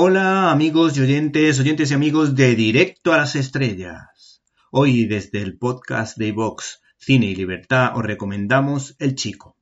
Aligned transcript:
Hola 0.00 0.52
amigos 0.52 0.96
y 0.96 1.00
oyentes, 1.00 1.58
oyentes 1.58 1.90
y 1.90 1.94
amigos 1.94 2.36
de 2.36 2.54
Directo 2.54 3.12
a 3.12 3.16
las 3.16 3.34
Estrellas. 3.34 4.44
Hoy 4.70 5.06
desde 5.06 5.42
el 5.42 5.58
podcast 5.58 6.16
de 6.16 6.30
Vox 6.30 6.80
Cine 6.96 7.26
y 7.26 7.34
Libertad 7.34 7.96
os 7.96 8.04
recomendamos 8.04 8.94
El 9.00 9.16
Chico. 9.16 9.56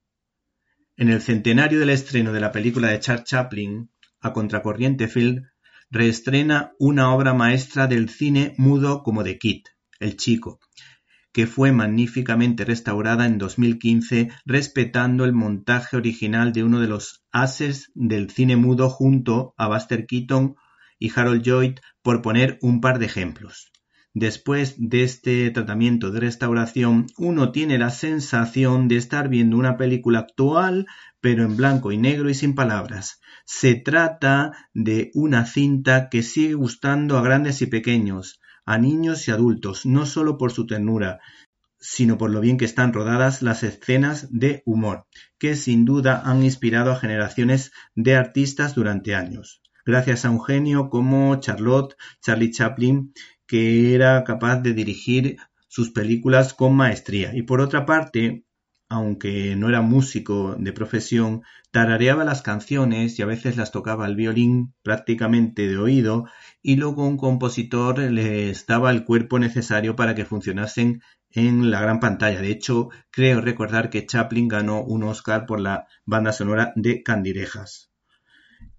En 0.99 1.09
el 1.09 1.23
centenario 1.23 1.81
del 1.81 1.89
estreno 1.89 2.35
de 2.35 2.41
la 2.41 2.53
película 2.53 2.89
de 2.89 3.01
Charles 3.01 3.25
Chaplin, 3.25 3.89
a 4.21 4.35
Contracorriente 4.35 5.09
Film 5.09 5.47
reestrena 5.89 6.75
una 6.79 7.15
obra 7.15 7.33
maestra 7.33 7.87
del 7.87 8.11
cine 8.11 8.53
mudo 8.59 9.03
como 9.03 9.25
de 9.25 9.39
Kit, 9.39 9.69
El 10.01 10.19
Chico, 10.19 10.61
que 11.37 11.47
fue 11.47 11.71
magníficamente 11.71 12.65
restaurada 12.65 13.27
en 13.27 13.37
2015 13.37 14.31
respetando 14.47 15.27
el 15.27 15.35
montaje 15.35 15.99
original 15.99 16.55
de 16.55 16.65
uno 16.65 16.81
de 16.81 16.89
los 16.89 17.27
ases 17.31 17.91
del 17.95 18.31
cine 18.31 18.57
mudo 18.57 18.89
junto 18.89 19.53
a 19.59 19.69
Buster 19.69 20.07
Keaton 20.07 20.57
y 20.99 21.13
Harold 21.15 21.43
Lloyd, 21.43 21.75
por 22.01 22.23
poner 22.23 22.59
un 22.63 22.81
par 22.81 22.99
de 22.99 23.05
ejemplos. 23.05 23.71
Después 24.15 24.77
de 24.79 25.03
este 25.03 25.51
tratamiento 25.51 26.11
de 26.11 26.21
restauración, 26.21 27.05
uno 27.19 27.53
tiene 27.53 27.77
la 27.77 27.91
sensación 27.91 28.89
de 28.89 28.97
estar 28.97 29.29
viendo 29.29 29.59
una 29.59 29.77
película 29.77 30.21
actual, 30.21 30.87
pero 31.21 31.45
en 31.45 31.55
blanco 31.55 31.93
y 31.93 31.99
negro 31.99 32.31
y 32.31 32.35
sin 32.35 32.55
palabras. 32.55 33.21
Se 33.45 33.75
trata 33.75 34.53
de 34.73 35.11
una 35.13 35.45
cinta 35.45 36.09
que 36.09 36.23
sigue 36.23 36.55
gustando 36.55 37.19
a 37.19 37.23
grandes 37.23 37.61
y 37.61 37.67
pequeños, 37.67 38.41
a 38.67 38.79
niños 38.79 39.27
y 39.27 39.31
adultos, 39.31 39.87
no 39.87 40.05
solo 40.05 40.37
por 40.37 40.53
su 40.53 40.67
ternura, 40.67 41.21
sino 41.79 42.19
por 42.19 42.31
lo 42.31 42.41
bien 42.41 42.59
que 42.59 42.65
están 42.65 42.93
rodadas 42.93 43.43
las 43.43 43.63
escenas 43.63 44.29
de 44.31 44.63
humor, 44.67 45.07
que 45.39 45.55
sin 45.55 45.85
duda 45.85 46.23
han 46.25 46.43
inspirado 46.43 46.91
a 46.91 46.99
generaciones 46.99 47.73
de 47.95 48.17
artistas 48.17 48.75
durante 48.75 49.15
años. 49.15 49.63
Gracias 49.85 50.25
a 50.25 50.31
un 50.31 50.43
genio 50.43 50.91
como 50.91 51.37
Charlotte, 51.37 51.97
Charlie 52.21 52.51
Chaplin, 52.51 53.13
que 53.47 53.95
era 53.95 54.25
capaz 54.25 54.61
de 54.61 54.75
dirigir 54.75 55.37
sus 55.69 55.91
películas 55.91 56.55
con 56.55 56.75
maestría. 56.75 57.37
Y 57.37 57.43
por 57.43 57.61
otra 57.61 57.87
parte, 57.87 58.46
aunque 58.89 59.57
no 59.57 59.69
era 59.69 59.83
músico 59.83 60.55
de 60.59 60.73
profesión, 60.73 61.43
tarareaba 61.71 62.25
las 62.25 62.43
canciones 62.43 63.19
y 63.19 63.23
a 63.23 63.27
veces 63.27 63.57
las 63.57 63.73
tocaba 63.73 64.07
al 64.07 64.17
violín 64.17 64.75
prácticamente 64.83 65.67
de 65.69 65.77
oído 65.77 66.27
y 66.63 66.77
luego 66.77 67.07
un 67.07 67.17
compositor 67.17 67.99
les 67.99 68.67
daba 68.67 68.91
el 68.91 69.05
cuerpo 69.05 69.39
necesario 69.39 69.97
para 69.97 70.15
que 70.15 70.25
funcionasen 70.25 71.03
en 71.31 71.71
la 71.71 71.81
gran 71.81 72.01
pantalla. 72.01 72.41
De 72.41 72.51
hecho, 72.51 72.89
creo 73.11 73.41
recordar 73.41 73.91
que 73.91 74.07
Chaplin 74.07 74.49
ganó 74.49 74.83
un 74.83 75.03
Oscar 75.03 75.47
por 75.47 75.61
la 75.61 75.87
banda 76.05 76.33
sonora 76.33 76.73
de 76.77 77.03
Candirejas. 77.03 77.91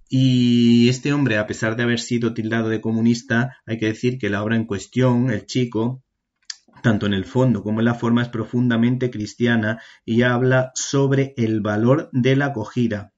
Y 0.10 0.88
este 0.88 1.12
hombre, 1.12 1.38
a 1.38 1.48
pesar 1.48 1.76
de 1.76 1.84
haber 1.84 2.00
sido 2.00 2.34
tildado 2.34 2.70
de 2.70 2.80
comunista, 2.80 3.58
hay 3.66 3.78
que 3.78 3.88
decir 3.88 4.18
que 4.18 4.30
la 4.30 4.42
obra 4.42 4.56
en 4.56 4.66
cuestión, 4.66 5.30
El 5.30 5.46
Chico, 5.46 6.02
tanto 6.82 7.06
en 7.06 7.14
el 7.14 7.26
fondo 7.26 7.64
como 7.64 7.80
en 7.80 7.86
la 7.86 7.96
forma, 7.96 8.22
es 8.22 8.30
profundamente 8.30 9.10
cristiana 9.12 9.82
y 10.06 10.22
habla 10.24 10.72
sobre 10.76 11.34
el 11.38 11.62
valor 11.62 12.10
de 12.12 12.36
la 12.36 12.48
acogida, 12.48 13.14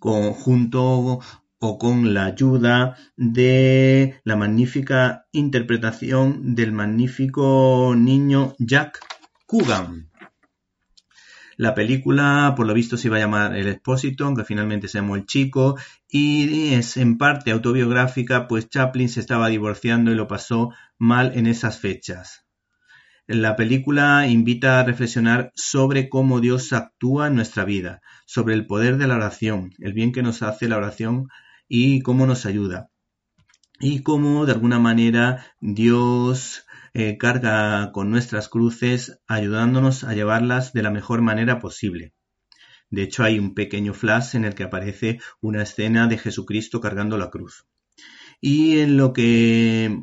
junto 0.00 1.20
o 1.60 1.78
con 1.78 2.12
la 2.12 2.26
ayuda 2.26 2.96
de 3.16 4.20
la 4.24 4.36
magnífica 4.36 5.26
interpretación 5.32 6.54
del 6.54 6.72
magnífico 6.72 7.94
niño 7.96 8.54
Jack 8.58 9.00
Coogan. 9.46 10.10
La 11.56 11.74
película, 11.74 12.54
por 12.56 12.66
lo 12.66 12.74
visto, 12.74 12.96
se 12.96 13.08
iba 13.08 13.16
a 13.16 13.20
llamar 13.20 13.56
El 13.56 13.68
Expósito, 13.68 14.24
aunque 14.24 14.44
finalmente 14.44 14.88
se 14.88 14.98
llamó 14.98 15.16
El 15.16 15.26
Chico, 15.26 15.76
y 16.08 16.74
es 16.74 16.96
en 16.96 17.18
parte 17.18 17.50
autobiográfica, 17.50 18.48
pues 18.48 18.68
Chaplin 18.68 19.08
se 19.08 19.20
estaba 19.20 19.48
divorciando 19.48 20.10
y 20.10 20.14
lo 20.14 20.26
pasó 20.26 20.72
mal 20.98 21.32
en 21.34 21.46
esas 21.46 21.78
fechas. 21.78 22.44
La 23.26 23.56
película 23.56 24.26
invita 24.26 24.80
a 24.80 24.84
reflexionar 24.84 25.50
sobre 25.54 26.08
cómo 26.08 26.40
Dios 26.40 26.72
actúa 26.72 27.28
en 27.28 27.36
nuestra 27.36 27.64
vida, 27.64 28.02
sobre 28.26 28.54
el 28.54 28.66
poder 28.66 28.98
de 28.98 29.06
la 29.06 29.16
oración, 29.16 29.72
el 29.78 29.94
bien 29.94 30.12
que 30.12 30.22
nos 30.22 30.42
hace 30.42 30.68
la 30.68 30.76
oración 30.76 31.28
y 31.66 32.02
cómo 32.02 32.26
nos 32.26 32.44
ayuda. 32.44 32.90
Y 33.80 34.02
cómo 34.02 34.46
de 34.46 34.52
alguna 34.52 34.78
manera 34.78 35.46
Dios 35.60 36.64
eh, 36.94 37.18
carga 37.18 37.90
con 37.92 38.10
nuestras 38.10 38.48
cruces 38.48 39.20
ayudándonos 39.26 40.04
a 40.04 40.14
llevarlas 40.14 40.72
de 40.72 40.82
la 40.82 40.90
mejor 40.90 41.22
manera 41.22 41.58
posible. 41.58 42.12
De 42.90 43.02
hecho, 43.02 43.24
hay 43.24 43.40
un 43.40 43.54
pequeño 43.54 43.92
flash 43.92 44.36
en 44.36 44.44
el 44.44 44.54
que 44.54 44.62
aparece 44.62 45.18
una 45.40 45.62
escena 45.62 46.06
de 46.06 46.18
Jesucristo 46.18 46.80
cargando 46.80 47.18
la 47.18 47.30
cruz. 47.30 47.66
Y 48.40 48.78
en 48.78 48.96
lo 48.96 49.12
que 49.12 49.98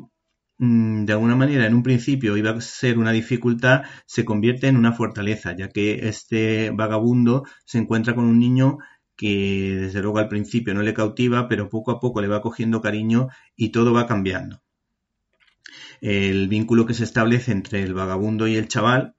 mm, 0.58 1.04
de 1.06 1.12
alguna 1.14 1.36
manera 1.36 1.66
en 1.66 1.74
un 1.74 1.82
principio 1.82 2.36
iba 2.36 2.50
a 2.50 2.60
ser 2.60 2.98
una 2.98 3.12
dificultad, 3.12 3.84
se 4.04 4.26
convierte 4.26 4.66
en 4.68 4.76
una 4.76 4.92
fortaleza, 4.92 5.56
ya 5.56 5.68
que 5.70 6.08
este 6.08 6.70
vagabundo 6.70 7.44
se 7.64 7.78
encuentra 7.78 8.14
con 8.14 8.24
un 8.24 8.38
niño 8.38 8.78
que 9.16 9.76
desde 9.80 10.02
luego 10.02 10.18
al 10.18 10.28
principio 10.28 10.74
no 10.74 10.82
le 10.82 10.94
cautiva, 10.94 11.48
pero 11.48 11.68
poco 11.68 11.90
a 11.90 12.00
poco 12.00 12.20
le 12.20 12.28
va 12.28 12.42
cogiendo 12.42 12.80
cariño 12.80 13.28
y 13.56 13.70
todo 13.70 13.92
va 13.92 14.06
cambiando 14.06 14.62
el 16.02 16.48
vínculo 16.48 16.84
que 16.84 16.94
se 16.94 17.04
establece 17.04 17.52
entre 17.52 17.82
el 17.82 17.94
vagabundo 17.94 18.48
y 18.48 18.56
el 18.56 18.68
chaval, 18.68 19.14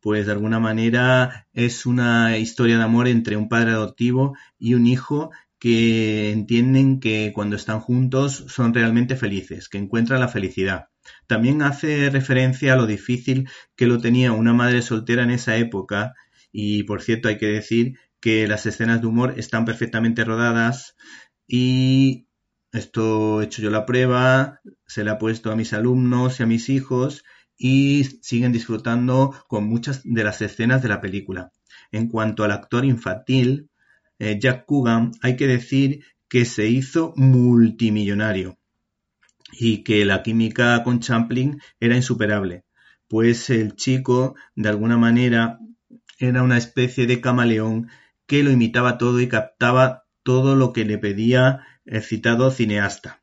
pues 0.00 0.26
de 0.26 0.32
alguna 0.32 0.58
manera 0.58 1.46
es 1.54 1.86
una 1.86 2.36
historia 2.36 2.76
de 2.76 2.84
amor 2.84 3.08
entre 3.08 3.36
un 3.36 3.48
padre 3.48 3.70
adoptivo 3.70 4.36
y 4.58 4.74
un 4.74 4.86
hijo 4.86 5.30
que 5.58 6.32
entienden 6.32 7.00
que 7.00 7.32
cuando 7.34 7.56
están 7.56 7.80
juntos 7.80 8.44
son 8.48 8.74
realmente 8.74 9.16
felices, 9.16 9.68
que 9.68 9.78
encuentran 9.78 10.20
la 10.20 10.28
felicidad. 10.28 10.88
También 11.28 11.62
hace 11.62 12.10
referencia 12.10 12.72
a 12.72 12.76
lo 12.76 12.86
difícil 12.86 13.48
que 13.76 13.86
lo 13.86 14.00
tenía 14.00 14.32
una 14.32 14.52
madre 14.52 14.82
soltera 14.82 15.22
en 15.22 15.30
esa 15.30 15.56
época 15.56 16.14
y 16.52 16.82
por 16.82 17.02
cierto 17.02 17.28
hay 17.28 17.38
que 17.38 17.46
decir 17.46 17.98
que 18.20 18.46
las 18.48 18.66
escenas 18.66 19.00
de 19.00 19.06
humor 19.06 19.34
están 19.36 19.64
perfectamente 19.64 20.24
rodadas 20.24 20.96
y 21.46 22.26
esto 22.72 23.40
he 23.40 23.44
hecho 23.44 23.62
yo 23.62 23.70
la 23.70 23.86
prueba, 23.86 24.60
se 24.86 25.04
la 25.04 25.12
he 25.12 25.16
puesto 25.16 25.50
a 25.50 25.56
mis 25.56 25.72
alumnos 25.72 26.40
y 26.40 26.42
a 26.42 26.46
mis 26.46 26.68
hijos 26.68 27.24
y 27.56 28.04
siguen 28.22 28.52
disfrutando 28.52 29.34
con 29.48 29.66
muchas 29.66 30.02
de 30.04 30.24
las 30.24 30.42
escenas 30.42 30.82
de 30.82 30.88
la 30.88 31.00
película. 31.00 31.52
En 31.90 32.08
cuanto 32.08 32.44
al 32.44 32.52
actor 32.52 32.84
infantil, 32.84 33.70
eh, 34.18 34.38
Jack 34.40 34.66
Coogan, 34.66 35.12
hay 35.22 35.36
que 35.36 35.46
decir 35.46 36.04
que 36.28 36.44
se 36.44 36.68
hizo 36.68 37.14
multimillonario 37.16 38.58
y 39.52 39.84
que 39.84 40.04
la 40.04 40.22
química 40.22 40.82
con 40.82 41.00
Champlin 41.00 41.60
era 41.80 41.96
insuperable, 41.96 42.64
pues 43.08 43.48
el 43.50 43.76
chico, 43.76 44.34
de 44.54 44.68
alguna 44.68 44.98
manera, 44.98 45.58
era 46.18 46.42
una 46.42 46.58
especie 46.58 47.06
de 47.06 47.20
camaleón 47.20 47.88
que 48.26 48.42
lo 48.42 48.50
imitaba 48.50 48.98
todo 48.98 49.20
y 49.20 49.28
captaba 49.28 50.04
todo 50.22 50.56
lo 50.56 50.72
que 50.72 50.84
le 50.84 50.98
pedía 50.98 51.66
el 51.84 52.02
citado 52.02 52.50
cineasta. 52.50 53.22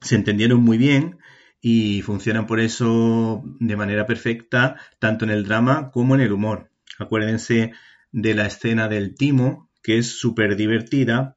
Se 0.00 0.14
entendieron 0.14 0.62
muy 0.62 0.78
bien 0.78 1.18
y 1.60 2.02
funcionan 2.02 2.46
por 2.46 2.60
eso 2.60 3.42
de 3.60 3.76
manera 3.76 4.06
perfecta 4.06 4.76
tanto 4.98 5.24
en 5.24 5.30
el 5.30 5.44
drama 5.44 5.90
como 5.90 6.14
en 6.14 6.20
el 6.20 6.32
humor. 6.32 6.70
Acuérdense 6.98 7.72
de 8.12 8.34
la 8.34 8.46
escena 8.46 8.88
del 8.88 9.14
timo, 9.14 9.70
que 9.82 9.98
es 9.98 10.18
súper 10.18 10.56
divertida, 10.56 11.36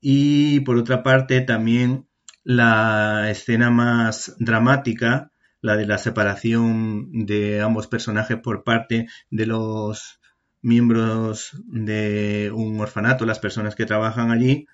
y 0.00 0.60
por 0.60 0.76
otra 0.76 1.02
parte 1.02 1.40
también 1.42 2.08
la 2.42 3.30
escena 3.30 3.70
más 3.70 4.34
dramática, 4.38 5.32
la 5.60 5.76
de 5.76 5.86
la 5.86 5.98
separación 5.98 7.26
de 7.26 7.60
ambos 7.60 7.86
personajes 7.86 8.38
por 8.38 8.64
parte 8.64 9.08
de 9.30 9.46
los 9.46 10.19
miembros 10.62 11.56
de 11.66 12.50
un 12.54 12.80
orfanato, 12.80 13.26
las 13.26 13.38
personas 13.38 13.74
que 13.74 13.86
trabajan 13.86 14.30
allí, 14.30 14.66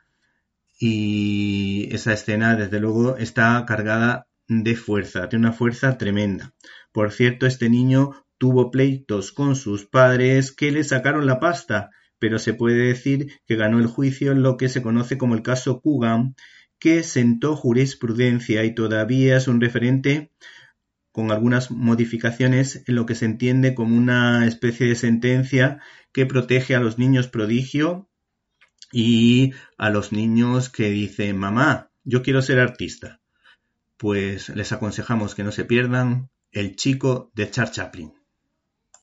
y 0.78 1.88
esa 1.92 2.12
escena 2.12 2.54
desde 2.54 2.80
luego 2.80 3.16
está 3.16 3.64
cargada 3.66 4.26
de 4.48 4.76
fuerza, 4.76 5.26
de 5.26 5.36
una 5.36 5.52
fuerza 5.52 5.96
tremenda. 5.98 6.54
Por 6.92 7.12
cierto, 7.12 7.46
este 7.46 7.68
niño 7.68 8.12
tuvo 8.38 8.70
pleitos 8.70 9.32
con 9.32 9.56
sus 9.56 9.86
padres 9.86 10.52
que 10.52 10.70
le 10.70 10.84
sacaron 10.84 11.26
la 11.26 11.40
pasta, 11.40 11.90
pero 12.18 12.38
se 12.38 12.54
puede 12.54 12.86
decir 12.86 13.40
que 13.46 13.56
ganó 13.56 13.78
el 13.78 13.86
juicio 13.86 14.32
en 14.32 14.42
lo 14.42 14.56
que 14.56 14.68
se 14.68 14.82
conoce 14.82 15.18
como 15.18 15.34
el 15.34 15.42
caso 15.42 15.80
Coogan, 15.80 16.34
que 16.78 17.02
sentó 17.02 17.56
jurisprudencia 17.56 18.64
y 18.64 18.74
todavía 18.74 19.38
es 19.38 19.48
un 19.48 19.60
referente 19.60 20.30
con 21.16 21.32
algunas 21.32 21.70
modificaciones 21.70 22.82
en 22.86 22.94
lo 22.94 23.06
que 23.06 23.14
se 23.14 23.24
entiende 23.24 23.74
como 23.74 23.96
una 23.96 24.46
especie 24.46 24.86
de 24.86 24.94
sentencia 24.94 25.80
que 26.12 26.26
protege 26.26 26.74
a 26.74 26.80
los 26.80 26.98
niños 26.98 27.26
prodigio 27.26 28.10
y 28.92 29.54
a 29.78 29.88
los 29.88 30.12
niños 30.12 30.68
que 30.68 30.90
dicen, 30.90 31.38
mamá, 31.38 31.88
yo 32.04 32.22
quiero 32.22 32.42
ser 32.42 32.60
artista, 32.60 33.22
pues 33.96 34.50
les 34.50 34.72
aconsejamos 34.72 35.34
que 35.34 35.42
no 35.42 35.52
se 35.52 35.64
pierdan 35.64 36.28
El 36.52 36.76
chico 36.76 37.30
de 37.34 37.50
Charles 37.50 37.74
Chaplin. 37.74 38.12